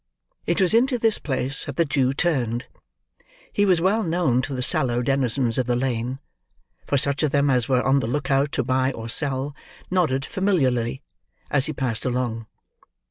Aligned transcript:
It 0.47 0.59
was 0.59 0.73
into 0.73 0.97
this 0.97 1.19
place 1.19 1.65
that 1.65 1.75
the 1.75 1.85
Jew 1.85 2.11
turned. 2.11 2.65
He 3.53 3.67
was 3.67 3.79
well 3.81 4.01
known 4.01 4.41
to 4.41 4.55
the 4.55 4.63
sallow 4.63 5.03
denizens 5.03 5.59
of 5.59 5.67
the 5.67 5.75
lane; 5.75 6.17
for 6.87 6.97
such 6.97 7.21
of 7.21 7.29
them 7.29 7.51
as 7.51 7.69
were 7.69 7.83
on 7.83 7.99
the 7.99 8.07
look 8.07 8.31
out 8.31 8.51
to 8.53 8.63
buy 8.63 8.91
or 8.93 9.07
sell, 9.09 9.55
nodded, 9.91 10.25
familiarly, 10.25 11.03
as 11.51 11.67
he 11.67 11.73
passed 11.73 12.03
along. 12.03 12.47